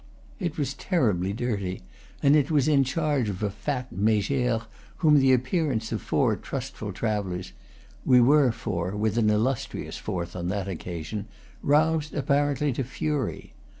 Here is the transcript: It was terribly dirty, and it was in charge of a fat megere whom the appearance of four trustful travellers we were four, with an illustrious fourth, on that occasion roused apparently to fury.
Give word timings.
It 0.39 0.57
was 0.57 0.73
terribly 0.73 1.31
dirty, 1.31 1.83
and 2.23 2.35
it 2.35 2.49
was 2.49 2.67
in 2.67 2.83
charge 2.83 3.29
of 3.29 3.43
a 3.43 3.51
fat 3.51 3.93
megere 3.93 4.65
whom 4.97 5.19
the 5.19 5.31
appearance 5.31 5.91
of 5.91 6.01
four 6.01 6.35
trustful 6.35 6.91
travellers 6.91 7.53
we 8.03 8.19
were 8.19 8.51
four, 8.51 8.95
with 8.97 9.15
an 9.19 9.29
illustrious 9.29 9.97
fourth, 9.97 10.35
on 10.35 10.47
that 10.47 10.67
occasion 10.67 11.27
roused 11.61 12.15
apparently 12.15 12.73
to 12.73 12.83
fury. 12.83 13.53